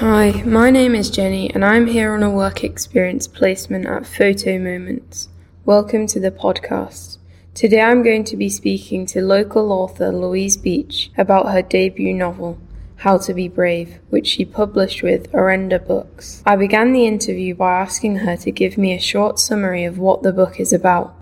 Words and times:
Hi, 0.00 0.42
my 0.46 0.70
name 0.70 0.94
is 0.94 1.10
Jenny, 1.10 1.52
and 1.52 1.62
I'm 1.62 1.86
here 1.86 2.14
on 2.14 2.22
a 2.22 2.30
work 2.30 2.64
experience 2.64 3.28
placement 3.28 3.84
at 3.84 4.06
Photo 4.06 4.58
Moments. 4.58 5.28
Welcome 5.66 6.06
to 6.06 6.18
the 6.18 6.30
podcast. 6.30 7.18
Today 7.52 7.82
I'm 7.82 8.02
going 8.02 8.24
to 8.24 8.36
be 8.38 8.48
speaking 8.48 9.04
to 9.08 9.20
local 9.20 9.70
author 9.70 10.10
Louise 10.10 10.56
Beech 10.56 11.10
about 11.18 11.52
her 11.52 11.60
debut 11.60 12.14
novel, 12.14 12.58
How 12.96 13.18
to 13.18 13.34
Be 13.34 13.46
Brave, 13.46 13.98
which 14.08 14.26
she 14.26 14.46
published 14.46 15.02
with 15.02 15.30
Orenda 15.32 15.86
Books. 15.86 16.42
I 16.46 16.56
began 16.56 16.94
the 16.94 17.06
interview 17.06 17.54
by 17.54 17.80
asking 17.80 18.16
her 18.20 18.38
to 18.38 18.50
give 18.50 18.78
me 18.78 18.94
a 18.94 18.98
short 18.98 19.38
summary 19.38 19.84
of 19.84 19.98
what 19.98 20.22
the 20.22 20.32
book 20.32 20.58
is 20.58 20.72
about. 20.72 21.19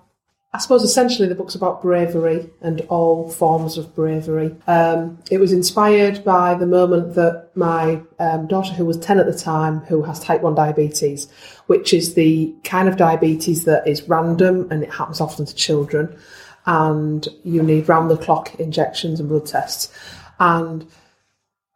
I 0.59 0.61
suppose 0.61 0.83
essentially 0.83 1.29
the 1.29 1.37
book's 1.37 1.55
about 1.55 1.83
bravery 1.83 2.51
and 2.63 2.81
all 2.89 3.31
forms 3.31 3.79
of 3.79 3.95
bravery. 3.95 4.57
Um, 4.67 5.23
it 5.31 5.39
was 5.39 5.53
inspired 5.53 6.25
by 6.25 6.55
the 6.55 6.67
moment 6.67 7.15
that 7.15 7.51
my 7.55 8.03
um, 8.19 8.49
daughter, 8.49 8.73
who 8.73 8.85
was 8.85 8.97
10 8.99 9.21
at 9.21 9.27
the 9.27 9.39
time, 9.39 9.79
who 9.83 10.03
has 10.03 10.19
type 10.19 10.41
1 10.41 10.57
diabetes, 10.57 11.29
which 11.69 11.95
is 11.95 12.15
the 12.15 12.53
kind 12.65 12.89
of 12.89 12.97
diabetes 12.97 13.67
that 13.67 13.87
is 13.87 14.09
random 14.09 14.67
and 14.73 14.83
it 14.83 14.93
happens 14.93 15.21
often 15.21 15.47
to 15.47 15.55
children, 15.55 16.19
and 16.67 17.29
you 17.45 17.63
need 17.63 17.89
round 17.89 18.11
the 18.11 18.17
clock 18.17 18.53
injections 18.57 19.21
and 19.21 19.29
blood 19.29 19.47
tests. 19.47 19.93
And 20.41 20.91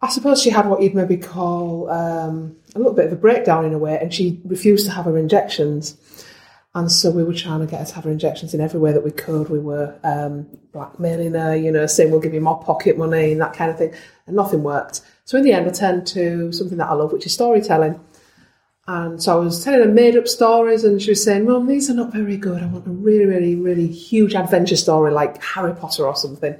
I 0.00 0.08
suppose 0.08 0.42
she 0.42 0.50
had 0.50 0.66
what 0.66 0.82
you'd 0.82 0.96
maybe 0.96 1.18
call 1.18 1.88
um, 1.88 2.56
a 2.74 2.78
little 2.78 2.94
bit 2.94 3.06
of 3.06 3.12
a 3.12 3.16
breakdown 3.16 3.64
in 3.64 3.74
a 3.74 3.78
way, 3.78 3.96
and 4.02 4.12
she 4.12 4.40
refused 4.44 4.86
to 4.86 4.92
have 4.92 5.04
her 5.04 5.16
injections. 5.16 5.96
And 6.74 6.90
so 6.90 7.10
we 7.10 7.22
were 7.22 7.34
trying 7.34 7.60
to 7.60 7.66
get 7.66 7.80
her 7.80 7.86
to 7.86 7.94
have 7.94 8.04
her 8.04 8.10
injections 8.10 8.54
in 8.54 8.60
every 8.60 8.80
way 8.80 8.92
that 8.92 9.04
we 9.04 9.10
could. 9.10 9.50
We 9.50 9.58
were 9.58 9.94
um, 10.04 10.46
blackmailing 10.72 11.34
her, 11.34 11.54
you 11.54 11.70
know, 11.70 11.86
saying 11.86 12.10
we'll 12.10 12.20
give 12.20 12.32
you 12.32 12.40
more 12.40 12.62
pocket 12.62 12.96
money 12.96 13.32
and 13.32 13.40
that 13.42 13.52
kind 13.52 13.70
of 13.70 13.76
thing. 13.76 13.92
And 14.26 14.36
nothing 14.36 14.62
worked. 14.62 15.02
So 15.26 15.36
in 15.36 15.44
the 15.44 15.52
end, 15.52 15.66
I 15.68 15.70
turned 15.70 16.06
to 16.08 16.50
something 16.50 16.78
that 16.78 16.88
I 16.88 16.94
love, 16.94 17.12
which 17.12 17.26
is 17.26 17.34
storytelling. 17.34 18.00
And 18.88 19.22
so 19.22 19.36
I 19.36 19.44
was 19.44 19.62
telling 19.62 19.80
her 19.80 19.86
made 19.86 20.16
up 20.16 20.26
stories, 20.26 20.82
and 20.82 21.00
she 21.00 21.10
was 21.10 21.22
saying, 21.22 21.44
Mum, 21.44 21.66
these 21.66 21.88
are 21.90 21.94
not 21.94 22.12
very 22.12 22.36
good. 22.36 22.62
I 22.62 22.66
want 22.66 22.86
a 22.86 22.90
really, 22.90 23.26
really, 23.26 23.54
really 23.54 23.86
huge 23.86 24.34
adventure 24.34 24.76
story 24.76 25.12
like 25.12 25.42
Harry 25.42 25.74
Potter 25.74 26.06
or 26.06 26.16
something. 26.16 26.56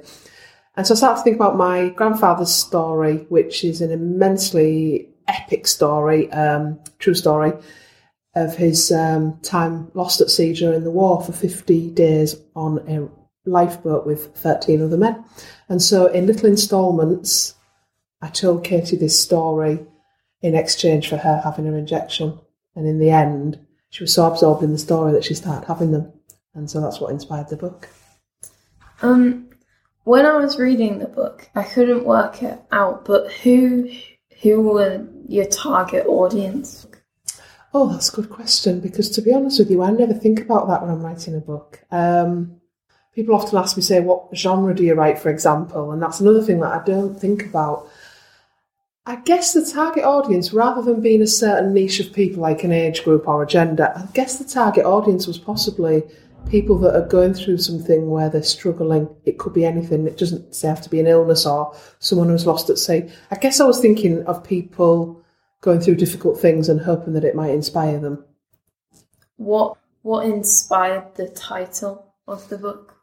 And 0.77 0.87
so 0.87 0.93
I 0.93 0.97
started 0.97 1.17
to 1.17 1.23
think 1.23 1.35
about 1.35 1.57
my 1.57 1.89
grandfather's 1.89 2.53
story, 2.53 3.25
which 3.29 3.63
is 3.63 3.81
an 3.81 3.91
immensely 3.91 5.09
epic 5.27 5.67
story, 5.67 6.31
um, 6.31 6.79
true 6.99 7.13
story 7.15 7.53
of 8.35 8.55
his 8.55 8.91
um, 8.91 9.39
time 9.41 9.91
lost 9.93 10.21
at 10.21 10.29
sea 10.29 10.53
during 10.53 10.83
the 10.83 10.91
war 10.91 11.23
for 11.23 11.31
50 11.31 11.91
days 11.91 12.35
on 12.55 12.79
a 12.89 13.07
lifeboat 13.49 14.05
with 14.05 14.35
13 14.37 14.81
other 14.81 14.97
men. 14.97 15.23
And 15.69 15.81
so, 15.81 16.07
in 16.07 16.25
little 16.25 16.49
instalments, 16.49 17.55
I 18.21 18.29
told 18.29 18.63
Katie 18.63 18.95
this 18.95 19.19
story 19.19 19.85
in 20.41 20.55
exchange 20.55 21.09
for 21.09 21.17
her 21.17 21.41
having 21.43 21.65
her 21.65 21.77
injection. 21.77 22.39
And 22.75 22.87
in 22.87 22.99
the 22.99 23.11
end, 23.11 23.59
she 23.89 24.03
was 24.03 24.13
so 24.13 24.25
absorbed 24.25 24.63
in 24.63 24.71
the 24.71 24.77
story 24.77 25.11
that 25.11 25.23
she 25.23 25.33
started 25.33 25.67
having 25.67 25.91
them. 25.91 26.11
And 26.55 26.69
so 26.69 26.81
that's 26.81 26.99
what 26.99 27.11
inspired 27.11 27.49
the 27.49 27.57
book. 27.57 27.89
Um, 29.01 29.49
when 30.03 30.25
I 30.25 30.35
was 30.37 30.57
reading 30.57 30.99
the 30.99 31.07
book, 31.07 31.49
I 31.55 31.63
couldn't 31.63 32.05
work 32.05 32.43
it 32.43 32.59
out, 32.71 33.05
but 33.05 33.31
who 33.31 33.89
who 34.41 34.61
were 34.61 35.07
your 35.27 35.45
target 35.45 36.05
audience? 36.07 36.85
Oh, 37.75 37.91
that's 37.91 38.09
a 38.09 38.15
good 38.15 38.29
question 38.29 38.79
because 38.79 39.09
to 39.11 39.21
be 39.21 39.33
honest 39.33 39.57
with 39.57 39.71
you, 39.71 39.81
I 39.81 39.89
never 39.89 40.13
think 40.13 40.41
about 40.41 40.67
that 40.67 40.81
when 40.81 40.91
I'm 40.91 41.01
writing 41.01 41.35
a 41.35 41.39
book. 41.39 41.83
Um, 41.89 42.61
people 43.15 43.33
often 43.33 43.57
ask 43.57 43.75
me, 43.75 43.81
say, 43.81 43.99
what 43.99 44.27
genre 44.35 44.75
do 44.75 44.83
you 44.83 44.93
write, 44.93 45.17
for 45.17 45.29
example? 45.29 45.91
And 45.91 46.01
that's 46.01 46.19
another 46.19 46.43
thing 46.43 46.59
that 46.59 46.71
I 46.71 46.83
don't 46.85 47.19
think 47.19 47.45
about. 47.45 47.89
I 49.05 49.17
guess 49.17 49.53
the 49.53 49.65
target 49.65 50.03
audience, 50.03 50.53
rather 50.53 50.81
than 50.81 51.01
being 51.01 51.21
a 51.21 51.27
certain 51.27 51.73
niche 51.73 51.99
of 51.99 52.13
people 52.13 52.41
like 52.41 52.63
an 52.63 52.71
age 52.71 53.03
group 53.03 53.27
or 53.27 53.41
a 53.41 53.47
gender, 53.47 53.91
I 53.95 54.05
guess 54.13 54.37
the 54.37 54.45
target 54.45 54.85
audience 54.85 55.25
was 55.25 55.37
possibly 55.39 56.03
people 56.47 56.77
that 56.77 56.95
are 56.95 57.07
going 57.07 57.33
through 57.33 57.57
something 57.57 58.09
where 58.09 58.29
they're 58.29 58.43
struggling. 58.43 59.09
It 59.25 59.39
could 59.39 59.53
be 59.53 59.65
anything. 59.65 60.05
It 60.05 60.17
doesn't 60.17 60.55
have 60.61 60.81
to 60.81 60.89
be 60.89 60.99
an 60.99 61.07
illness 61.07 61.45
or 61.45 61.75
someone 61.99 62.29
who's 62.29 62.45
lost 62.45 62.69
at 62.69 62.77
sea. 62.77 63.09
I 63.31 63.35
guess 63.35 63.59
I 63.59 63.65
was 63.65 63.79
thinking 63.79 64.23
of 64.25 64.43
people 64.43 65.22
going 65.63 65.79
through 65.79 65.95
difficult 65.95 66.39
things 66.39 66.67
and 66.67 66.81
hoping 66.81 67.13
that 67.13 67.23
it 67.23 67.35
might 67.35 67.51
inspire 67.51 67.97
them. 67.97 68.23
What 69.37 69.77
what 70.03 70.25
inspired 70.25 71.15
the 71.15 71.29
title 71.29 72.13
of 72.27 72.47
the 72.49 72.57
book? 72.57 72.93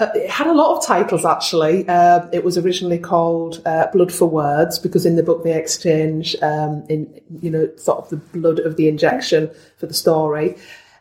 Uh, 0.00 0.10
it 0.14 0.28
had 0.28 0.48
a 0.48 0.52
lot 0.52 0.76
of 0.76 0.84
titles 0.84 1.24
actually. 1.24 1.88
Uh, 1.88 2.28
it 2.32 2.44
was 2.44 2.58
originally 2.58 2.98
called 2.98 3.62
uh, 3.64 3.86
Blood 3.92 4.12
for 4.12 4.26
Words 4.26 4.78
because 4.78 5.06
in 5.06 5.16
the 5.16 5.22
book 5.22 5.44
they 5.44 5.56
exchange 5.56 6.36
um, 6.42 6.84
in 6.88 7.20
you 7.40 7.50
know 7.50 7.70
sort 7.76 8.00
of 8.00 8.10
the 8.10 8.16
blood 8.16 8.58
of 8.58 8.76
the 8.76 8.88
injection 8.88 9.50
for 9.78 9.86
the 9.86 9.94
story. 9.94 10.56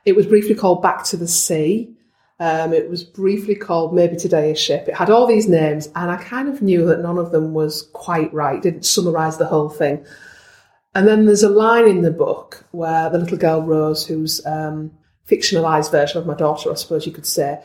It 0.05 0.16
was 0.16 0.28
briefly 0.28 0.55
called 0.55 0.81
Back 0.84 1.03
to 1.05 1.17
the 1.17 1.28
Sea. 1.28 1.91
Um, 2.39 2.72
it 2.72 2.88
was 2.88 3.03
briefly 3.03 3.55
called 3.55 3.95
Maybe 3.95 4.16
Today 4.16 4.51
a 4.51 4.55
Ship. 4.55 4.88
It 4.88 4.95
had 4.95 5.09
all 5.09 5.25
these 5.25 5.49
names, 5.49 5.88
and 5.95 6.11
I 6.11 6.17
kind 6.17 6.47
of 6.47 6.61
knew 6.61 6.85
that 6.85 7.01
none 7.01 7.17
of 7.17 7.31
them 7.31 7.55
was 7.55 7.89
quite 7.94 8.31
right. 8.31 8.61
Didn't 8.61 8.85
summarise 8.85 9.38
the 9.38 9.47
whole 9.47 9.69
thing. 9.69 10.05
And 10.95 11.07
then 11.07 11.25
there's 11.25 11.43
a 11.43 11.49
line 11.49 11.87
in 11.87 12.01
the 12.01 12.11
book 12.11 12.65
where 12.71 13.09
the 13.09 13.19
little 13.19 13.37
girl 13.37 13.61
Rose, 13.61 14.05
who's 14.05 14.43
um, 14.45 14.91
fictionalized 15.29 15.91
version 15.91 16.19
of 16.19 16.25
my 16.25 16.33
daughter, 16.33 16.71
I 16.71 16.75
suppose 16.75 17.05
you 17.05 17.11
could 17.11 17.25
say, 17.25 17.61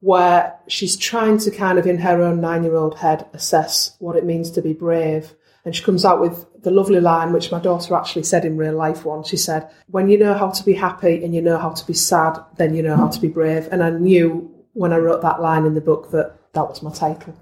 where 0.00 0.58
she's 0.66 0.96
trying 0.96 1.38
to 1.38 1.50
kind 1.50 1.78
of 1.78 1.86
in 1.86 1.98
her 1.98 2.22
own 2.22 2.40
nine 2.40 2.64
year 2.64 2.76
old 2.76 2.98
head 2.98 3.26
assess 3.34 3.96
what 3.98 4.16
it 4.16 4.24
means 4.24 4.50
to 4.52 4.62
be 4.62 4.72
brave. 4.72 5.34
And 5.64 5.76
she 5.76 5.84
comes 5.84 6.06
out 6.06 6.22
with 6.22 6.46
the 6.62 6.70
lovely 6.70 7.00
line, 7.00 7.34
which 7.34 7.52
my 7.52 7.60
daughter 7.60 7.94
actually 7.94 8.22
said 8.22 8.46
in 8.46 8.56
real 8.56 8.74
life 8.74 9.04
once. 9.04 9.28
She 9.28 9.36
said, 9.36 9.70
When 9.88 10.08
you 10.08 10.18
know 10.18 10.32
how 10.32 10.48
to 10.50 10.64
be 10.64 10.72
happy 10.72 11.22
and 11.22 11.34
you 11.34 11.42
know 11.42 11.58
how 11.58 11.70
to 11.70 11.86
be 11.86 11.92
sad, 11.92 12.38
then 12.56 12.74
you 12.74 12.82
know 12.82 12.96
how 12.96 13.08
to 13.08 13.20
be 13.20 13.28
brave. 13.28 13.68
And 13.70 13.82
I 13.82 13.90
knew 13.90 14.50
when 14.72 14.94
I 14.94 14.96
wrote 14.96 15.20
that 15.20 15.42
line 15.42 15.66
in 15.66 15.74
the 15.74 15.82
book 15.82 16.10
that 16.12 16.52
that 16.54 16.66
was 16.66 16.82
my 16.82 16.90
title. 16.90 17.36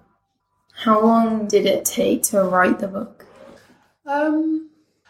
How 0.73 1.01
long 1.01 1.47
did 1.47 1.65
it 1.65 1.85
take 1.85 2.25
to 2.25 2.43
write 2.43 2.81
the 2.81 2.89
book? 2.89 3.25
Um, 4.07 4.58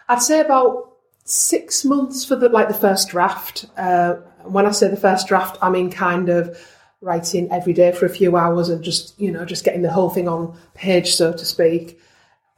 I'd 0.08 0.22
say 0.22 0.41
about 0.41 0.92
six 1.24 1.84
months 1.84 2.24
for 2.24 2.36
the 2.36 2.48
like 2.48 2.69
the 2.69 2.74
first 2.74 3.08
draft. 3.08 3.66
Uh, 3.76 4.14
when 4.44 4.66
I 4.66 4.70
say 4.70 4.88
the 4.88 4.96
first 4.96 5.28
draft, 5.28 5.58
I 5.60 5.70
mean 5.70 5.91
kind 5.91 6.28
of 6.28 6.58
writing 7.00 7.50
every 7.52 7.72
day 7.72 7.92
for 7.92 8.06
a 8.06 8.10
few 8.10 8.36
hours 8.36 8.68
and 8.70 8.82
just 8.82 9.18
you 9.20 9.30
know 9.30 9.44
just 9.44 9.64
getting 9.64 9.82
the 9.82 9.92
whole 9.92 10.10
thing 10.10 10.28
on 10.28 10.56
page, 10.74 11.14
so 11.14 11.32
to 11.32 11.44
speak. 11.44 12.00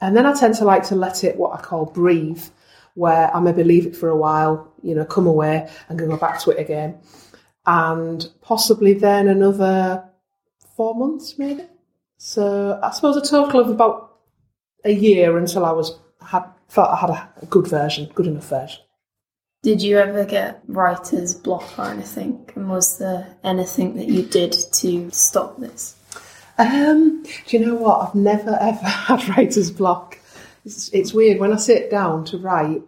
And 0.01 0.17
then 0.17 0.27
I 0.27 0.33
tend 0.33 0.55
to 0.57 0.65
like 0.65 0.85
to 0.85 0.95
let 0.95 1.25
it 1.25 1.37
what 1.37 1.59
I 1.59 1.61
call 1.61 1.87
breathe, 1.87 2.43
where 2.95 3.35
I 3.35 3.41
maybe 3.41 3.65
leave 3.65 3.87
it 3.87 3.97
for 3.97 4.09
a 4.09 4.17
while, 4.17 4.73
you 4.83 4.95
know, 4.95 5.05
come 5.05 5.27
away 5.27 5.69
and 5.89 5.99
go 5.99 6.17
back 6.17 6.41
to 6.41 6.51
it 6.51 6.61
again, 6.61 6.99
and 7.67 8.27
possibly 8.41 8.95
then 8.95 9.29
another 9.29 10.05
four 10.77 10.95
months 10.95 11.39
maybe. 11.39 11.65
So 12.17 12.79
I 12.83 12.91
suppose 12.93 13.17
a 13.17 13.23
total 13.23 13.61
of 13.61 13.69
about 13.69 14.19
a 14.85 14.93
year 14.93 15.37
until 15.37 15.65
I 15.65 15.73
was 15.73 15.99
had 16.23 16.45
felt 16.71 16.91
I 16.91 16.97
had 16.97 17.11
a 17.11 17.47
good 17.47 17.67
version, 17.67 18.11
good 18.15 18.27
enough 18.27 18.49
version. 18.49 18.81
Did 19.63 19.83
you 19.83 19.99
ever 19.99 20.25
get 20.25 20.63
writer's 20.69 21.35
block 21.35 21.79
or 21.79 21.85
anything? 21.85 22.49
And 22.55 22.71
was 22.71 22.99
there 22.99 23.37
anything 23.45 23.97
that 23.97 24.09
you 24.09 24.23
did 24.23 24.53
to 24.53 25.11
stop 25.11 25.59
this? 25.59 25.97
Um, 26.57 27.23
do 27.47 27.57
you 27.57 27.67
know 27.67 27.75
what? 27.75 28.09
I've 28.09 28.15
never 28.15 28.57
ever 28.61 28.87
had 28.87 29.29
writer's 29.29 29.71
block. 29.71 30.19
It's, 30.65 30.89
it's 30.91 31.13
weird 31.13 31.41
when 31.41 31.53
I 31.53 31.57
sit 31.57 31.91
down 31.91 32.25
to 32.27 32.39
write. 32.39 32.83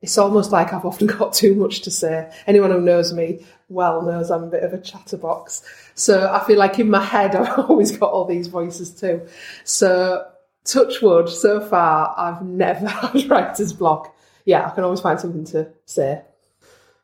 It's 0.00 0.16
almost 0.16 0.52
like 0.52 0.72
I've 0.72 0.86
often 0.86 1.06
got 1.18 1.34
too 1.34 1.54
much 1.54 1.82
to 1.82 1.90
say. 1.90 2.32
Anyone 2.46 2.70
who 2.70 2.80
knows 2.80 3.12
me 3.12 3.44
well 3.68 4.00
knows 4.00 4.30
I'm 4.30 4.44
a 4.44 4.48
bit 4.48 4.62
of 4.62 4.72
a 4.72 4.80
chatterbox. 4.80 5.62
So 5.94 6.32
I 6.32 6.42
feel 6.46 6.58
like 6.58 6.78
in 6.78 6.88
my 6.88 7.04
head 7.04 7.34
I've 7.36 7.58
always 7.58 7.96
got 7.96 8.12
all 8.12 8.24
these 8.24 8.46
voices 8.46 8.92
too. 8.92 9.26
So 9.64 10.26
touch 10.64 11.00
wood, 11.02 11.28
so 11.28 11.60
far, 11.60 12.14
I've 12.16 12.42
never 12.42 12.86
had 12.88 13.28
writer's 13.30 13.72
block. 13.72 14.14
Yeah, 14.44 14.66
I 14.66 14.70
can 14.70 14.84
always 14.84 15.00
find 15.00 15.20
something 15.20 15.44
to 15.46 15.70
say. 15.84 16.22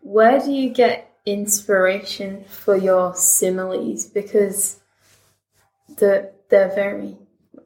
Where 0.00 0.40
do 0.40 0.52
you 0.52 0.70
get 0.70 1.10
inspiration 1.26 2.44
for 2.44 2.76
your 2.76 3.14
similes? 3.14 4.06
Because 4.06 4.80
they're, 5.96 6.32
they're 6.48 6.74
very 6.74 7.16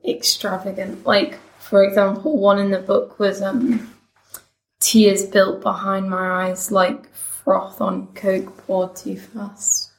extravagant. 0.06 1.04
Like, 1.06 1.38
for 1.58 1.82
example, 1.84 2.38
one 2.38 2.58
in 2.58 2.70
the 2.70 2.78
book 2.78 3.18
was 3.18 3.42
um, 3.42 3.94
tears 4.80 5.24
built 5.26 5.60
behind 5.60 6.08
my 6.08 6.46
eyes 6.46 6.70
like 6.70 7.12
froth 7.14 7.80
on 7.80 8.08
coke 8.14 8.56
poured 8.66 8.96
too 8.96 9.16
fast. 9.16 9.92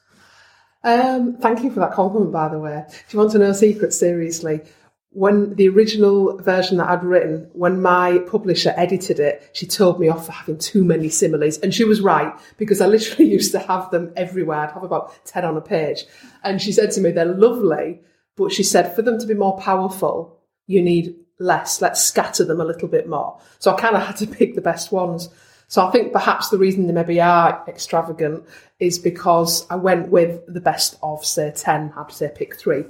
Um, 0.82 1.36
thank 1.36 1.62
you 1.62 1.70
for 1.70 1.80
that 1.80 1.92
compliment, 1.92 2.32
by 2.32 2.48
the 2.48 2.58
way. 2.58 2.84
Do 2.88 2.94
you 3.10 3.18
want 3.18 3.32
to 3.32 3.38
know 3.38 3.50
a 3.50 3.54
secret? 3.54 3.92
Seriously, 3.92 4.62
when 5.12 5.56
the 5.56 5.68
original 5.68 6.38
version 6.38 6.76
that 6.76 6.88
I'd 6.88 7.02
written, 7.02 7.50
when 7.52 7.82
my 7.82 8.18
publisher 8.18 8.72
edited 8.76 9.18
it, 9.18 9.50
she 9.52 9.66
told 9.66 9.98
me 9.98 10.08
off 10.08 10.26
for 10.26 10.32
having 10.32 10.58
too 10.58 10.84
many 10.84 11.08
similes. 11.08 11.58
And 11.58 11.74
she 11.74 11.82
was 11.82 12.00
right, 12.00 12.32
because 12.58 12.80
I 12.80 12.86
literally 12.86 13.28
used 13.30 13.50
to 13.52 13.58
have 13.58 13.90
them 13.90 14.12
everywhere. 14.16 14.58
I'd 14.58 14.72
have 14.72 14.84
about 14.84 15.12
10 15.26 15.44
on 15.44 15.56
a 15.56 15.60
page. 15.60 16.04
And 16.44 16.62
she 16.62 16.70
said 16.70 16.92
to 16.92 17.00
me, 17.00 17.10
they're 17.10 17.24
lovely, 17.24 18.00
but 18.36 18.52
she 18.52 18.62
said, 18.62 18.94
for 18.94 19.02
them 19.02 19.18
to 19.18 19.26
be 19.26 19.34
more 19.34 19.58
powerful, 19.58 20.38
you 20.66 20.80
need 20.80 21.16
less. 21.40 21.80
Let's 21.80 22.02
scatter 22.02 22.44
them 22.44 22.60
a 22.60 22.64
little 22.64 22.88
bit 22.88 23.08
more. 23.08 23.40
So 23.58 23.74
I 23.74 23.80
kind 23.80 23.96
of 23.96 24.06
had 24.06 24.16
to 24.18 24.26
pick 24.38 24.54
the 24.54 24.60
best 24.60 24.92
ones. 24.92 25.28
So 25.66 25.84
I 25.86 25.90
think 25.90 26.12
perhaps 26.12 26.50
the 26.50 26.58
reason 26.58 26.86
they 26.86 26.92
maybe 26.92 27.20
are 27.20 27.64
extravagant 27.66 28.44
is 28.78 28.98
because 28.98 29.66
I 29.70 29.76
went 29.76 30.08
with 30.08 30.40
the 30.46 30.60
best 30.60 30.98
of, 31.02 31.24
say, 31.24 31.52
10, 31.54 31.94
I'd 31.96 32.12
say 32.12 32.30
pick 32.34 32.56
three. 32.56 32.84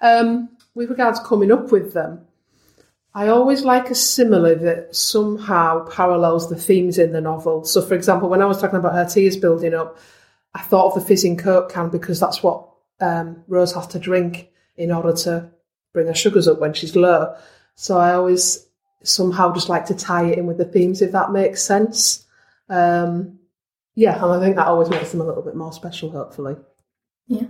Um, 0.00 0.50
with 0.74 0.90
regards 0.90 1.20
coming 1.20 1.52
up 1.52 1.70
with 1.70 1.92
them, 1.92 2.26
I 3.14 3.28
always 3.28 3.62
like 3.62 3.90
a 3.90 3.94
simile 3.94 4.56
that 4.56 4.94
somehow 4.94 5.86
parallels 5.88 6.50
the 6.50 6.56
themes 6.56 6.98
in 6.98 7.12
the 7.12 7.20
novel. 7.20 7.64
So, 7.64 7.80
for 7.80 7.94
example, 7.94 8.28
when 8.28 8.42
I 8.42 8.46
was 8.46 8.60
talking 8.60 8.78
about 8.78 8.94
her 8.94 9.08
tears 9.08 9.36
building 9.36 9.72
up, 9.72 9.98
I 10.52 10.60
thought 10.62 10.88
of 10.88 10.94
the 10.94 11.06
fizzing 11.06 11.36
Coke 11.36 11.70
can 11.70 11.90
because 11.90 12.18
that's 12.18 12.42
what 12.42 12.68
um, 13.00 13.44
Rose 13.46 13.72
has 13.74 13.86
to 13.88 13.98
drink 13.98 14.50
in 14.76 14.90
order 14.90 15.12
to 15.12 15.50
bring 15.92 16.08
her 16.08 16.14
sugars 16.14 16.48
up 16.48 16.58
when 16.58 16.74
she's 16.74 16.96
low. 16.96 17.36
So 17.76 17.98
I 17.98 18.14
always 18.14 18.66
somehow 19.04 19.52
just 19.52 19.68
like 19.68 19.86
to 19.86 19.94
tie 19.94 20.26
it 20.26 20.38
in 20.38 20.46
with 20.46 20.58
the 20.58 20.64
themes, 20.64 21.00
if 21.00 21.12
that 21.12 21.30
makes 21.30 21.62
sense. 21.62 22.26
Um, 22.68 23.38
yeah, 23.94 24.22
and 24.22 24.32
I 24.32 24.40
think 24.40 24.56
that 24.56 24.66
always 24.66 24.90
makes 24.90 25.12
them 25.12 25.20
a 25.20 25.24
little 25.24 25.42
bit 25.42 25.54
more 25.54 25.72
special, 25.72 26.10
hopefully. 26.10 26.56
Yeah. 27.28 27.46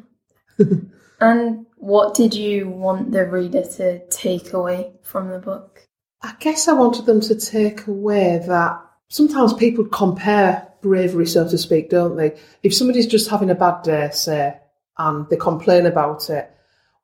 and 1.20 1.66
what 1.84 2.14
did 2.14 2.32
you 2.32 2.66
want 2.66 3.12
the 3.12 3.26
reader 3.26 3.62
to 3.62 3.98
take 4.08 4.54
away 4.54 4.90
from 5.02 5.28
the 5.28 5.38
book? 5.38 5.86
I 6.22 6.34
guess 6.40 6.66
I 6.66 6.72
wanted 6.72 7.04
them 7.04 7.20
to 7.20 7.34
take 7.34 7.86
away 7.86 8.42
that 8.46 8.80
sometimes 9.08 9.52
people 9.52 9.84
compare 9.84 10.66
bravery, 10.80 11.26
so 11.26 11.46
to 11.46 11.58
speak, 11.58 11.90
don't 11.90 12.16
they? 12.16 12.38
If 12.62 12.74
somebody's 12.74 13.06
just 13.06 13.28
having 13.28 13.50
a 13.50 13.54
bad 13.54 13.82
day, 13.82 14.08
say, 14.12 14.58
and 14.96 15.28
they 15.28 15.36
complain 15.36 15.84
about 15.84 16.30
it, 16.30 16.50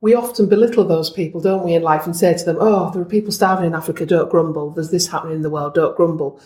we 0.01 0.15
often 0.15 0.49
belittle 0.49 0.85
those 0.85 1.11
people, 1.11 1.43
don't 1.43 1.63
we, 1.63 1.75
in 1.75 1.83
life 1.83 2.07
and 2.07 2.17
say 2.17 2.33
to 2.33 2.45
them, 2.45 2.57
oh, 2.59 2.91
there 2.91 3.03
are 3.03 3.17
people 3.17 3.33
starving 3.33 3.67
in 3.67 3.75
Africa, 3.75 4.07
don't 4.07 4.31
grumble. 4.31 4.71
There's 4.71 4.91
this 4.91 5.09
happening 5.09 5.37
in 5.37 5.43
the 5.43 5.51
world, 5.51 5.75
don't 5.75 5.95
grumble. 5.95 6.41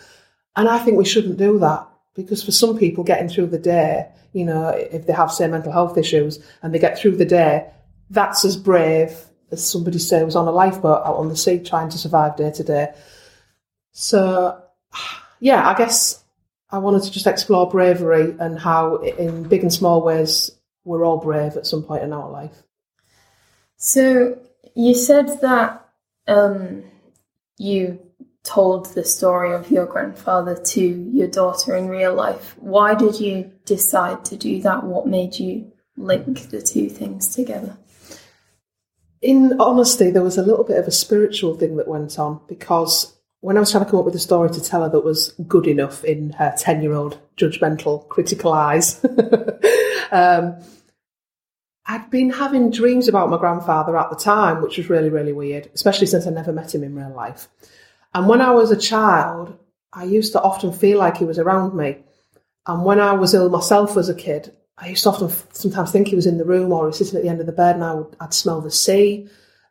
And 0.56 0.69
I 0.69 0.78
think 0.78 0.98
we 0.98 1.04
shouldn't 1.04 1.36
do 1.36 1.60
that 1.60 1.86
because 2.16 2.42
for 2.42 2.50
some 2.50 2.76
people 2.76 3.04
getting 3.04 3.28
through 3.28 3.46
the 3.46 3.60
day, 3.60 4.08
you 4.32 4.44
know, 4.44 4.70
if 4.70 5.06
they 5.06 5.12
have, 5.12 5.31
say, 5.31 5.46
mental 5.46 5.70
health 5.70 5.96
issues 5.96 6.44
and 6.62 6.75
they 6.75 6.81
get 6.81 6.98
through 6.98 7.14
the 7.16 7.25
day, 7.25 7.70
that's 8.14 8.44
as 8.44 8.56
brave 8.56 9.16
as 9.50 9.69
somebody, 9.69 9.99
say, 9.99 10.22
was 10.25 10.37
on 10.37 10.49
a 10.49 10.52
lifeboat 10.52 11.02
out 11.05 11.16
on 11.16 11.28
the 11.28 11.37
sea 11.37 11.58
trying 11.58 11.88
to 11.90 11.99
survive 11.99 12.37
day 12.37 12.50
to 12.52 12.64
day. 12.64 12.93
So, 13.93 14.62
yeah, 15.40 15.69
I 15.69 15.75
guess 15.75 16.25
I 16.70 16.78
wanted 16.78 17.02
to 17.05 17.11
just 17.11 17.26
explore 17.26 17.70
bravery 17.70 18.34
and 18.40 18.58
how, 18.58 18.96
in 18.96 19.44
big 19.44 19.62
and 19.62 19.72
small 19.72 20.02
ways, 20.02 20.50
we're 20.84 21.05
all 21.05 21.19
brave 21.19 21.56
at 21.56 21.66
some 21.66 21.82
point 21.82 22.02
in 22.02 22.12
our 22.12 22.31
life. 22.31 22.62
So 23.76 24.38
you 24.75 24.94
said 24.94 25.40
that 25.40 25.88
um, 26.26 26.82
you 27.58 28.00
told 28.43 28.94
the 28.94 29.05
story 29.05 29.55
of 29.55 29.70
your 29.70 29.87
grandfather 29.87 30.55
to 30.55 30.81
your 30.81 31.28
daughter 31.28 31.76
in 31.76 31.88
real 31.88 32.14
life. 32.14 32.56
Why 32.58 32.94
did 32.94 33.20
you 33.20 33.52
decide 33.64 34.25
to 34.26 34.37
do 34.37 34.60
that? 34.62 34.84
What 34.84 35.06
made 35.06 35.38
you 35.38 35.72
link 35.96 36.50
the 36.50 36.60
two 36.60 36.88
things 36.88 37.34
together? 37.34 37.76
In 39.24 39.58
honesty, 39.58 40.10
there 40.10 40.22
was 40.22 40.36
a 40.36 40.42
little 40.42 40.64
bit 40.64 40.76
of 40.76 40.86
a 40.86 40.90
spiritual 40.90 41.56
thing 41.56 41.76
that 41.76 41.88
went 41.88 42.18
on 42.18 42.42
because 42.46 43.16
when 43.40 43.56
I 43.56 43.60
was 43.60 43.70
trying 43.70 43.82
to 43.82 43.90
come 43.90 43.98
up 43.98 44.04
with 44.04 44.14
a 44.14 44.18
story 44.18 44.50
to 44.50 44.62
tell 44.62 44.82
her 44.82 44.90
that 44.90 45.00
was 45.00 45.32
good 45.48 45.66
enough 45.66 46.04
in 46.04 46.28
her 46.32 46.54
10 46.58 46.82
year 46.82 46.92
old 46.92 47.18
judgmental, 47.38 48.06
critical 48.10 48.52
eyes, 48.52 49.02
um, 50.12 50.56
I'd 51.86 52.10
been 52.10 52.28
having 52.28 52.70
dreams 52.70 53.08
about 53.08 53.30
my 53.30 53.38
grandfather 53.38 53.96
at 53.96 54.10
the 54.10 54.16
time, 54.16 54.60
which 54.60 54.76
was 54.76 54.90
really, 54.90 55.08
really 55.08 55.32
weird, 55.32 55.70
especially 55.74 56.06
since 56.06 56.26
I 56.26 56.30
never 56.30 56.52
met 56.52 56.74
him 56.74 56.84
in 56.84 56.94
real 56.94 57.14
life. 57.14 57.48
And 58.12 58.28
when 58.28 58.42
I 58.42 58.50
was 58.50 58.70
a 58.70 58.76
child, 58.76 59.58
I 59.90 60.04
used 60.04 60.32
to 60.32 60.42
often 60.42 60.70
feel 60.70 60.98
like 60.98 61.16
he 61.16 61.24
was 61.24 61.38
around 61.38 61.74
me. 61.74 61.96
And 62.66 62.84
when 62.84 63.00
I 63.00 63.12
was 63.12 63.32
ill 63.32 63.48
myself 63.48 63.96
as 63.96 64.10
a 64.10 64.14
kid, 64.14 64.54
I 64.76 64.88
used 64.88 65.04
to 65.04 65.10
often 65.10 65.30
sometimes 65.52 65.92
think 65.92 66.08
he 66.08 66.16
was 66.16 66.26
in 66.26 66.38
the 66.38 66.44
room 66.44 66.72
or 66.72 66.84
he 66.84 66.86
was 66.86 66.98
sitting 66.98 67.16
at 67.16 67.22
the 67.22 67.28
end 67.28 67.40
of 67.40 67.46
the 67.46 67.52
bed 67.52 67.76
and 67.76 67.84
I 67.84 67.94
would, 67.94 68.16
I'd 68.20 68.34
smell 68.34 68.60
the 68.60 68.70
sea 68.70 69.28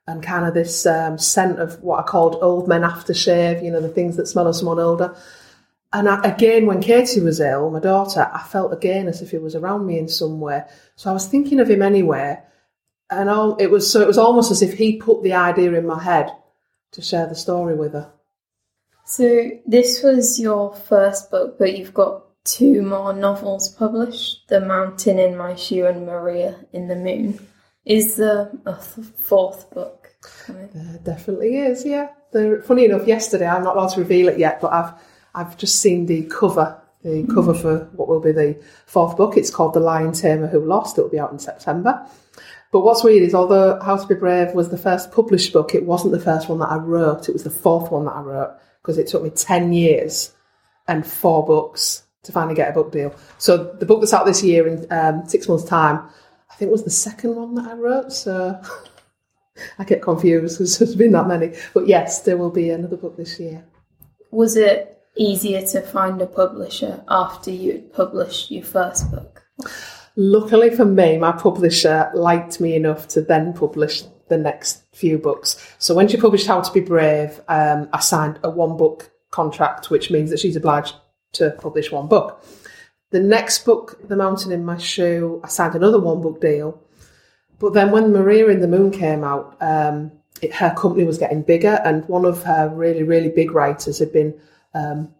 and 0.07 0.23
kind 0.23 0.45
of 0.45 0.53
this 0.53 0.85
um, 0.85 1.17
scent 1.17 1.59
of 1.59 1.81
what 1.81 1.99
I 1.99 2.03
called 2.03 2.37
old 2.41 2.67
men 2.67 2.81
aftershave, 2.81 3.63
you 3.63 3.71
know, 3.71 3.81
the 3.81 3.89
things 3.89 4.17
that 4.17 4.27
smell 4.27 4.47
of 4.47 4.55
someone 4.55 4.79
older. 4.79 5.15
And 5.93 6.09
I, 6.09 6.21
again, 6.23 6.65
when 6.65 6.81
Katie 6.81 7.21
was 7.21 7.39
ill, 7.39 7.69
my 7.69 7.79
daughter, 7.79 8.29
I 8.33 8.41
felt 8.43 8.73
again 8.73 9.07
as 9.07 9.21
if 9.21 9.31
he 9.31 9.37
was 9.37 9.55
around 9.55 9.85
me 9.85 9.99
in 9.99 10.07
some 10.07 10.39
way. 10.39 10.63
So 10.95 11.09
I 11.09 11.13
was 11.13 11.27
thinking 11.27 11.59
of 11.59 11.69
him 11.69 11.83
anywhere, 11.83 12.43
and 13.11 13.29
all, 13.29 13.55
it 13.57 13.67
was 13.67 13.89
so 13.89 14.01
it 14.01 14.07
was 14.07 14.17
almost 14.17 14.49
as 14.49 14.63
if 14.63 14.73
he 14.73 14.97
put 14.97 15.21
the 15.21 15.33
idea 15.33 15.71
in 15.73 15.85
my 15.85 16.01
head 16.01 16.31
to 16.93 17.01
share 17.03 17.27
the 17.27 17.35
story 17.35 17.75
with 17.75 17.93
her. 17.93 18.11
So 19.05 19.51
this 19.67 20.01
was 20.01 20.39
your 20.39 20.73
first 20.73 21.29
book, 21.29 21.59
but 21.59 21.77
you've 21.77 21.93
got 21.93 22.23
two 22.43 22.81
more 22.81 23.13
novels 23.13 23.69
published: 23.69 24.47
"The 24.47 24.59
Mountain 24.59 25.19
in 25.19 25.37
My 25.37 25.55
Shoe" 25.55 25.85
and 25.85 26.05
"Maria 26.05 26.55
in 26.71 26.87
the 26.87 26.95
Moon." 26.95 27.39
Is 27.85 28.15
there 28.15 28.51
a 28.65 28.75
fourth 28.75 29.69
book 29.71 30.09
coming? 30.21 30.69
There 30.73 30.99
definitely 31.03 31.57
is. 31.57 31.85
Yeah. 31.85 32.09
They're, 32.31 32.61
funny 32.61 32.85
enough, 32.85 33.07
yesterday 33.07 33.47
I'm 33.47 33.63
not 33.63 33.75
allowed 33.75 33.89
to 33.89 33.99
reveal 33.99 34.29
it 34.29 34.39
yet, 34.39 34.61
but 34.61 34.71
I've 34.71 34.93
I've 35.35 35.57
just 35.57 35.81
seen 35.81 36.05
the 36.05 36.23
cover, 36.23 36.79
the 37.01 37.09
mm-hmm. 37.09 37.33
cover 37.33 37.53
for 37.53 37.89
what 37.95 38.07
will 38.07 38.19
be 38.19 38.31
the 38.31 38.61
fourth 38.85 39.17
book. 39.17 39.35
It's 39.35 39.51
called 39.51 39.73
The 39.73 39.79
Lion 39.79 40.13
Tamer 40.13 40.47
Who 40.47 40.59
Lost. 40.59 40.97
It'll 40.97 41.09
be 41.09 41.19
out 41.19 41.31
in 41.31 41.39
September. 41.39 42.07
But 42.71 42.81
what's 42.81 43.03
weird 43.03 43.23
is, 43.23 43.35
although 43.35 43.79
How 43.81 43.97
to 43.97 44.07
Be 44.07 44.15
Brave 44.15 44.53
was 44.53 44.69
the 44.69 44.77
first 44.77 45.11
published 45.11 45.53
book, 45.53 45.75
it 45.75 45.85
wasn't 45.85 46.13
the 46.13 46.19
first 46.19 46.49
one 46.49 46.59
that 46.59 46.71
I 46.71 46.77
wrote. 46.77 47.29
It 47.29 47.33
was 47.33 47.43
the 47.43 47.49
fourth 47.49 47.91
one 47.91 48.05
that 48.05 48.15
I 48.15 48.21
wrote 48.21 48.57
because 48.81 48.97
it 48.97 49.07
took 49.07 49.23
me 49.23 49.29
10 49.29 49.73
years 49.73 50.33
and 50.87 51.05
four 51.05 51.45
books 51.45 52.02
to 52.23 52.31
finally 52.31 52.55
get 52.55 52.69
a 52.69 52.73
book 52.73 52.91
deal. 52.91 53.13
So 53.37 53.75
the 53.79 53.85
book 53.85 54.01
that's 54.01 54.13
out 54.13 54.25
this 54.25 54.43
year 54.43 54.67
in 54.67 54.87
um, 54.91 55.27
six 55.27 55.47
months' 55.47 55.65
time, 55.65 56.01
I 56.49 56.55
think 56.55 56.71
was 56.71 56.83
the 56.83 56.89
second 56.89 57.35
one 57.35 57.55
that 57.55 57.67
I 57.67 57.73
wrote. 57.73 58.11
So 58.11 58.59
I 59.79 59.83
get 59.83 60.01
confused 60.01 60.57
because 60.57 60.79
there's 60.79 60.95
been 60.95 61.11
that 61.11 61.27
many. 61.27 61.53
But 61.73 61.87
yes, 61.87 62.21
there 62.21 62.37
will 62.37 62.51
be 62.51 62.69
another 62.69 62.97
book 62.97 63.17
this 63.17 63.39
year. 63.39 63.63
Was 64.31 64.55
it 64.55 65.01
easier 65.15 65.61
to 65.67 65.81
find 65.81 66.21
a 66.21 66.25
publisher 66.25 67.03
after 67.07 67.51
you 67.51 67.89
published 67.93 68.49
your 68.51 68.63
first 68.63 69.11
book? 69.11 69.43
Luckily 70.15 70.69
for 70.69 70.85
me, 70.85 71.17
my 71.17 71.31
publisher 71.31 72.11
liked 72.13 72.59
me 72.59 72.75
enough 72.75 73.07
to 73.09 73.21
then 73.21 73.53
publish 73.53 74.03
the 74.29 74.37
next 74.37 74.83
few 74.93 75.17
books. 75.17 75.75
So 75.79 75.93
when 75.93 76.07
she 76.07 76.17
published 76.17 76.47
How 76.47 76.61
to 76.61 76.71
Be 76.71 76.79
Brave, 76.79 77.41
um, 77.47 77.89
I 77.93 77.99
signed 77.99 78.39
a 78.43 78.49
one 78.49 78.77
book 78.77 79.11
contract, 79.31 79.89
which 79.89 80.11
means 80.11 80.29
that 80.29 80.39
she's 80.39 80.55
obliged 80.55 80.95
to 81.33 81.51
publish 81.51 81.91
one 81.91 82.07
book. 82.07 82.43
The 83.11 83.19
next 83.19 83.65
book, 83.65 83.99
The 84.07 84.15
Mountain 84.15 84.51
in 84.51 84.65
My 84.65 84.77
Shoe, 84.77 85.39
I 85.43 85.47
signed 85.47 85.75
another 85.75 85.99
one 85.99 86.21
book 86.21 86.41
deal. 86.41 86.81
But 87.59 87.73
then 87.73 87.91
when 87.91 88.11
Maria 88.11 88.47
in 88.47 88.59
the 88.59 88.67
Moon 88.67 88.91
came 88.91 89.23
out, 89.23 89.55
um, 89.61 90.11
it, 90.41 90.53
her 90.55 90.73
company 90.75 91.03
was 91.03 91.17
getting 91.17 91.43
bigger, 91.43 91.79
and 91.85 92.07
one 92.09 92.25
of 92.25 92.43
her 92.43 92.69
really, 92.73 93.03
really 93.03 93.29
big 93.29 93.51
writers 93.51 93.99
had 93.99 94.11
been 94.11 94.33
um, 94.73 95.13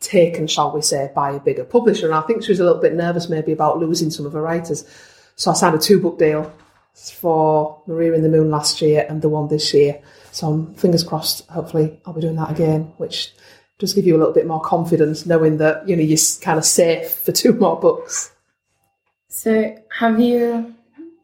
taken, 0.00 0.46
shall 0.46 0.72
we 0.72 0.82
say, 0.82 1.10
by 1.14 1.32
a 1.32 1.40
bigger 1.40 1.64
publisher. 1.64 2.06
And 2.06 2.14
I 2.14 2.20
think 2.22 2.42
she 2.42 2.52
was 2.52 2.60
a 2.60 2.64
little 2.64 2.82
bit 2.82 2.94
nervous 2.94 3.28
maybe 3.28 3.52
about 3.52 3.78
losing 3.78 4.10
some 4.10 4.26
of 4.26 4.32
her 4.34 4.42
writers. 4.42 4.84
So 5.36 5.50
I 5.50 5.54
signed 5.54 5.74
a 5.74 5.78
two 5.78 6.00
book 6.00 6.18
deal 6.18 6.52
for 6.94 7.80
Maria 7.86 8.12
in 8.12 8.22
the 8.22 8.28
Moon 8.28 8.50
last 8.50 8.82
year 8.82 9.06
and 9.08 9.22
the 9.22 9.28
one 9.28 9.48
this 9.48 9.72
year. 9.72 10.00
So 10.32 10.48
I'm 10.48 10.74
fingers 10.74 11.02
crossed, 11.02 11.48
hopefully 11.48 12.00
I'll 12.04 12.12
be 12.12 12.20
doing 12.20 12.36
that 12.36 12.50
again, 12.50 12.92
which 12.98 13.32
does 13.78 13.94
give 13.94 14.06
you 14.06 14.16
a 14.16 14.18
little 14.18 14.34
bit 14.34 14.46
more 14.46 14.60
confidence 14.60 15.24
knowing 15.24 15.58
that, 15.58 15.88
you 15.88 15.96
know, 15.96 16.02
you're 16.02 16.18
kind 16.40 16.58
of 16.58 16.64
safe 16.64 17.10
for 17.10 17.32
two 17.32 17.52
more 17.52 17.78
books. 17.78 18.32
So 19.28 19.76
have 19.98 20.18
you, 20.18 20.74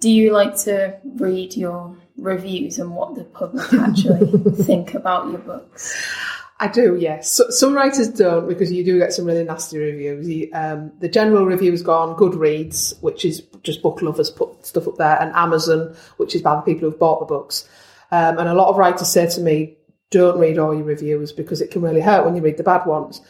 do 0.01 0.11
you 0.11 0.33
like 0.33 0.57
to 0.59 0.97
read 1.17 1.57
your 1.57 1.97
reviews 2.17 2.79
and 2.79 2.95
what 2.95 3.17
the 3.17 3.25
public 3.25 3.73
actually 3.75 4.31
think 4.65 4.95
about 4.95 5.31
your 5.31 5.39
books? 5.39 6.15
I 6.61 6.69
do, 6.69 6.97
yes. 6.97 7.33
So, 7.33 7.51
some 7.51 7.75
writers 7.75 8.09
don't 8.09 8.49
because 8.49 8.71
you 8.71 8.85
do 8.85 8.99
get 8.99 9.13
some 9.13 9.25
really 9.25 9.43
nasty 9.43 9.77
reviews. 9.77 10.29
You, 10.29 10.51
um, 10.55 10.93
the 11.01 11.09
general 11.09 11.45
reviews 11.47 11.83
go 11.83 11.93
on 11.93 12.17
Goodreads, 12.17 13.03
which 13.03 13.25
is 13.25 13.43
just 13.65 13.83
book 13.83 14.01
lovers 14.01 14.31
put 14.31 14.65
stuff 14.65 14.87
up 14.87 14.97
there, 14.97 15.21
and 15.21 15.35
Amazon, 15.35 15.97
which 16.17 16.35
is 16.37 16.43
by 16.43 16.55
the 16.55 16.63
people 16.63 16.89
who've 16.89 16.99
bought 16.99 17.19
the 17.19 17.27
books. 17.27 17.69
Um, 18.13 18.39
and 18.39 18.49
a 18.49 18.55
lot 18.55 18.69
of 18.69 18.77
writers 18.77 19.09
say 19.11 19.27
to 19.27 19.41
me, 19.41 19.77
don't 20.15 20.39
read 20.39 20.59
all 20.59 20.75
your 20.75 20.85
reviews 20.85 21.33
because 21.33 21.61
it 21.61 21.71
can 21.71 21.83
really 21.83 22.01
hurt 22.01 22.25
when 22.25 22.37
you 22.37 22.43
read 22.43 22.57
the 22.57 22.63
bad 22.63 22.87
ones. 22.87 23.21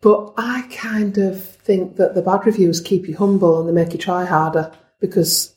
But 0.00 0.32
I 0.36 0.62
kind 0.70 1.18
of 1.18 1.42
think 1.42 1.96
that 1.96 2.14
the 2.14 2.22
bad 2.22 2.46
reviews 2.46 2.80
keep 2.80 3.08
you 3.08 3.16
humble 3.16 3.58
and 3.58 3.68
they 3.68 3.72
make 3.72 3.92
you 3.92 3.98
try 3.98 4.24
harder 4.24 4.72
because 5.00 5.54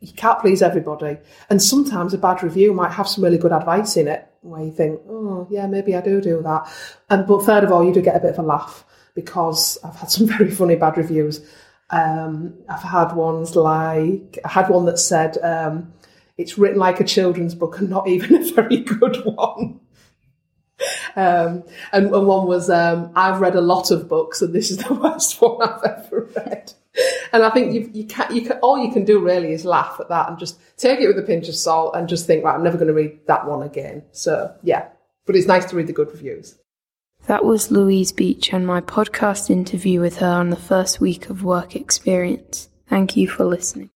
you 0.00 0.12
can't 0.12 0.40
please 0.40 0.62
everybody. 0.62 1.18
And 1.50 1.62
sometimes 1.62 2.14
a 2.14 2.18
bad 2.18 2.42
review 2.42 2.72
might 2.72 2.92
have 2.92 3.08
some 3.08 3.24
really 3.24 3.38
good 3.38 3.52
advice 3.52 3.96
in 3.96 4.08
it 4.08 4.28
where 4.42 4.62
you 4.62 4.70
think, 4.70 5.00
oh, 5.08 5.46
yeah, 5.50 5.66
maybe 5.66 5.96
I 5.96 6.00
do 6.00 6.20
do 6.20 6.42
that. 6.42 6.70
And 7.10 7.26
But 7.26 7.44
third 7.44 7.64
of 7.64 7.72
all, 7.72 7.84
you 7.84 7.92
do 7.92 8.02
get 8.02 8.16
a 8.16 8.20
bit 8.20 8.34
of 8.34 8.38
a 8.38 8.42
laugh 8.42 8.84
because 9.14 9.78
I've 9.82 9.96
had 9.96 10.10
some 10.16 10.26
very 10.26 10.50
funny 10.50 10.76
bad 10.76 10.96
reviews. 10.96 11.40
Um, 11.90 12.54
I've 12.68 12.82
had 12.82 13.12
ones 13.12 13.56
like, 13.56 14.38
I 14.44 14.48
had 14.48 14.68
one 14.68 14.84
that 14.86 14.98
said, 14.98 15.38
um, 15.38 15.92
it's 16.36 16.58
written 16.58 16.78
like 16.78 17.00
a 17.00 17.04
children's 17.04 17.54
book 17.54 17.78
and 17.78 17.90
not 17.90 18.08
even 18.08 18.36
a 18.36 18.52
very 18.52 18.78
good 18.78 19.16
one. 19.24 19.80
Um, 21.16 21.64
and, 21.92 22.14
and 22.14 22.26
one 22.26 22.46
was, 22.46 22.68
um, 22.68 23.10
I've 23.16 23.40
read 23.40 23.56
a 23.56 23.60
lot 23.60 23.90
of 23.90 24.08
books 24.08 24.42
and 24.42 24.54
this 24.54 24.70
is 24.70 24.78
the 24.78 24.94
worst 25.02 25.40
one 25.40 25.62
I've 25.62 25.82
ever 25.82 26.28
read. 26.36 26.72
And 27.32 27.42
I 27.42 27.50
think 27.50 27.74
you, 27.74 27.90
you 27.92 28.06
can 28.06 28.34
you 28.34 28.42
can, 28.42 28.58
all 28.58 28.78
you 28.78 28.90
can 28.90 29.04
do 29.04 29.20
really 29.20 29.52
is 29.52 29.66
laugh 29.66 29.98
at 30.00 30.08
that 30.08 30.30
and 30.30 30.38
just 30.38 30.58
take 30.78 30.98
it 31.00 31.06
with 31.06 31.18
a 31.18 31.22
pinch 31.22 31.48
of 31.48 31.54
salt 31.54 31.94
and 31.94 32.08
just 32.08 32.26
think, 32.26 32.42
right, 32.42 32.54
I'm 32.54 32.64
never 32.64 32.78
going 32.78 32.88
to 32.88 32.94
read 32.94 33.18
that 33.26 33.46
one 33.46 33.62
again. 33.62 34.02
So 34.12 34.54
yeah, 34.62 34.88
but 35.26 35.36
it's 35.36 35.46
nice 35.46 35.66
to 35.66 35.76
read 35.76 35.88
the 35.88 35.92
good 35.92 36.10
reviews. 36.10 36.56
That 37.26 37.44
was 37.44 37.70
Louise 37.70 38.12
Beech 38.12 38.52
and 38.52 38.66
my 38.66 38.80
podcast 38.80 39.50
interview 39.50 40.00
with 40.00 40.18
her 40.18 40.30
on 40.30 40.50
the 40.50 40.56
first 40.56 41.00
week 41.00 41.28
of 41.28 41.42
work 41.42 41.74
experience. 41.76 42.70
Thank 42.88 43.16
you 43.16 43.28
for 43.28 43.44
listening. 43.44 43.84